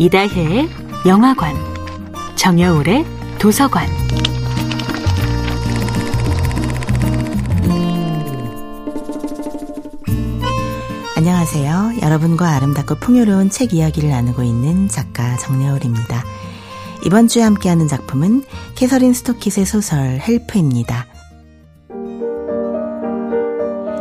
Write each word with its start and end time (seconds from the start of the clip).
이다혜의 0.00 0.68
영화관, 1.06 1.56
정여울의 2.36 3.04
도서관. 3.40 3.88
안녕하세요. 11.16 11.94
여러분과 12.00 12.48
아름답고 12.50 12.94
풍요로운 13.00 13.50
책 13.50 13.74
이야기를 13.74 14.10
나누고 14.10 14.44
있는 14.44 14.86
작가 14.86 15.36
정여울입니다. 15.38 16.24
이번 17.04 17.26
주에 17.26 17.42
함께하는 17.42 17.88
작품은 17.88 18.44
캐서린 18.76 19.12
스토킷의 19.12 19.66
소설 19.66 20.20
헬프입니다. 20.20 21.06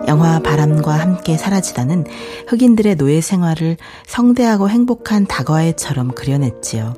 영화 0.08 0.40
바람과 0.40 0.94
함께 0.94 1.38
사라지다는 1.38 2.06
흑인들의 2.48 2.96
노예 2.96 3.20
생활을 3.20 3.76
성대하고 4.06 4.70
행복한 4.70 5.26
다과회처럼 5.28 6.12
그려냈지요. 6.12 6.94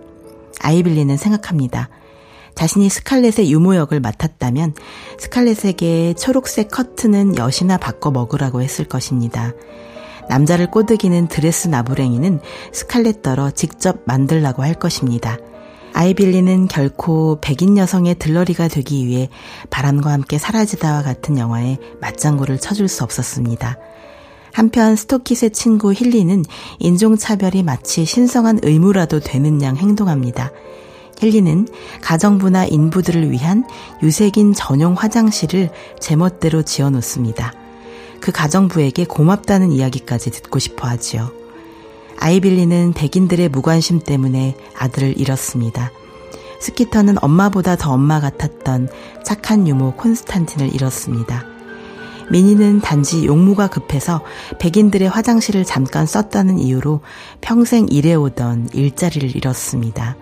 아이빌리는 0.61 1.17
생각합니다. 1.17 1.89
자신이 2.53 2.89
스칼렛의 2.89 3.51
유모 3.51 3.75
역을 3.75 3.99
맡았다면 3.99 4.73
스칼렛에게 5.17 6.13
초록색 6.15 6.69
커튼은 6.69 7.37
엿이나 7.37 7.77
바꿔 7.77 8.11
먹으라고 8.11 8.61
했을 8.61 8.85
것입니다. 8.85 9.53
남자를 10.27 10.69
꼬드기는 10.69 11.27
드레스 11.27 11.67
나부랭이는 11.67 12.41
스칼렛더러 12.71 13.51
직접 13.51 14.01
만들라고 14.05 14.61
할 14.61 14.75
것입니다. 14.75 15.39
아이빌리는 15.99 16.69
결코 16.69 17.39
백인 17.41 17.77
여성의 17.77 18.15
들러리가 18.19 18.69
되기 18.69 19.05
위해 19.05 19.27
바람과 19.69 20.13
함께 20.13 20.37
사라지다와 20.37 21.03
같은 21.03 21.37
영화에 21.37 21.75
맞장구를 21.99 22.57
쳐줄 22.57 22.87
수 22.87 23.03
없었습니다. 23.03 23.77
한편 24.53 24.95
스토킷의 24.95 25.51
친구 25.51 25.91
힐리는 25.91 26.45
인종차별이 26.79 27.63
마치 27.63 28.05
신성한 28.05 28.61
의무라도 28.63 29.19
되는 29.19 29.61
양 29.61 29.75
행동합니다. 29.75 30.51
힐리는 31.19 31.67
가정부나 31.99 32.63
인부들을 32.63 33.29
위한 33.29 33.65
유색인 34.01 34.53
전용 34.53 34.93
화장실을 34.93 35.69
제멋대로 35.99 36.61
지어놓습니다. 36.61 37.51
그 38.21 38.31
가정부에게 38.31 39.03
고맙다는 39.03 39.73
이야기까지 39.73 40.31
듣고 40.31 40.59
싶어 40.59 40.87
하지요. 40.87 41.29
아이빌리는 42.19 42.93
백인들의 42.93 43.49
무관심 43.49 44.01
때문에 44.01 44.55
아들을 44.77 45.19
잃었습니다. 45.19 45.91
스키터는 46.59 47.15
엄마보다 47.21 47.77
더 47.77 47.93
엄마 47.93 48.19
같았던 48.19 48.89
착한 49.23 49.67
유모 49.67 49.93
콘스탄틴을 49.93 50.75
잃었습니다. 50.75 51.45
미니는 52.29 52.81
단지 52.81 53.25
용무가 53.25 53.67
급해서 53.67 54.21
백인들의 54.59 55.07
화장실을 55.09 55.63
잠깐 55.65 56.05
썼다는 56.05 56.59
이유로 56.59 57.01
평생 57.41 57.87
일해오던 57.89 58.69
일자리를 58.73 59.35
잃었습니다. 59.35 60.15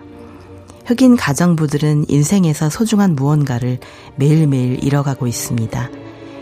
흑인 0.86 1.16
가정부들은 1.16 2.06
인생에서 2.08 2.70
소중한 2.70 3.14
무언가를 3.14 3.78
매일매일 4.16 4.82
잃어가고 4.82 5.26
있습니다. 5.26 5.90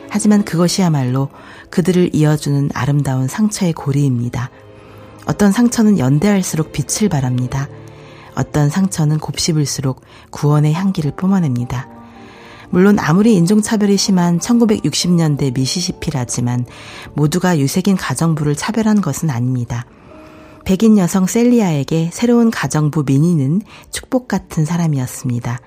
하지만 0.09 0.45
그것이야말로 0.45 1.31
그들을 1.71 2.11
이어주는 2.15 2.71
아름다운 2.75 3.27
상처의 3.27 3.73
고리입니다. 3.73 4.51
어떤 5.27 5.53
상처는 5.53 5.99
연대할수록 5.99 6.73
빛을 6.73 7.09
발합니다. 7.09 7.69
어떤 8.35 8.71
상처는 8.71 9.19
곱씹을수록 9.19 10.03
구원의 10.31 10.73
향기를 10.73 11.13
뿜어냅니다. 11.17 11.89
물론 12.71 12.99
아무리 12.99 13.35
인종차별이 13.35 13.97
심한 13.97 14.39
1960년대 14.39 15.55
미시시피라지만 15.55 16.67
모두가 17.15 17.59
유색인 17.59 17.97
가정부를 17.97 18.55
차별한 18.57 19.01
것은 19.01 19.31
아닙니다. 19.31 19.87
백인 20.65 20.99
여성 20.99 21.27
셀리아에게 21.27 22.11
새로운 22.13 22.51
가정부 22.51 23.05
미니는 23.07 23.63
축복 23.93 24.27
같은 24.27 24.65
사람이었습니다. 24.65 25.61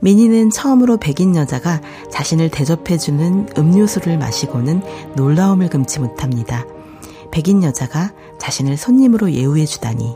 미니는 0.00 0.50
처음으로 0.50 0.96
백인 0.98 1.36
여자가 1.36 1.80
자신을 2.10 2.50
대접해주는 2.50 3.50
음료수를 3.56 4.18
마시고는 4.18 4.82
놀라움을 5.16 5.68
금치 5.68 6.00
못합니다. 6.00 6.66
백인 7.34 7.64
여자가 7.64 8.12
자신을 8.38 8.76
손님으로 8.76 9.32
예우해 9.32 9.66
주다니 9.66 10.14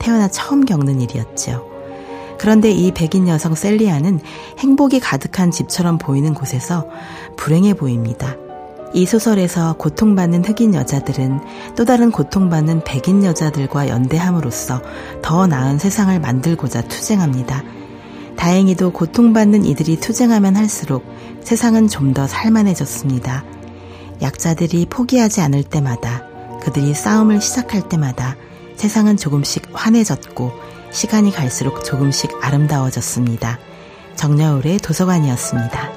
태어나 0.00 0.26
처음 0.26 0.64
겪는 0.64 1.00
일이었죠. 1.00 1.64
그런데 2.40 2.72
이 2.72 2.90
백인 2.90 3.28
여성 3.28 3.54
셀리아는 3.54 4.18
행복이 4.58 4.98
가득한 4.98 5.52
집처럼 5.52 5.96
보이는 5.96 6.34
곳에서 6.34 6.88
불행해 7.36 7.74
보입니다. 7.74 8.34
이 8.92 9.06
소설에서 9.06 9.74
고통받는 9.74 10.44
흑인 10.44 10.74
여자들은 10.74 11.38
또 11.76 11.84
다른 11.84 12.10
고통받는 12.10 12.82
백인 12.82 13.22
여자들과 13.22 13.86
연대함으로써 13.86 14.82
더 15.22 15.46
나은 15.46 15.78
세상을 15.78 16.18
만들고자 16.18 16.82
투쟁합니다. 16.88 17.62
다행히도 18.36 18.90
고통받는 18.90 19.64
이들이 19.64 20.00
투쟁하면 20.00 20.56
할수록 20.56 21.04
세상은 21.44 21.86
좀 21.86 22.12
더 22.12 22.26
살만해졌습니다. 22.26 23.44
약자들이 24.20 24.86
포기하지 24.86 25.42
않을 25.42 25.62
때마다 25.62 26.25
그들이 26.66 26.94
싸움을 26.94 27.40
시작할 27.40 27.88
때마다 27.88 28.34
세상은 28.74 29.16
조금씩 29.16 29.68
환해졌고 29.72 30.50
시간이 30.90 31.30
갈수록 31.30 31.84
조금씩 31.84 32.32
아름다워졌습니다. 32.42 33.60
정여울의 34.16 34.78
도서관이었습니다. 34.78 35.95